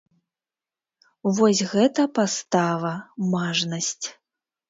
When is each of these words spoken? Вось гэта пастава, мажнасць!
Вось 1.39 1.61
гэта 1.73 2.01
пастава, 2.17 2.93
мажнасць! 3.37 4.07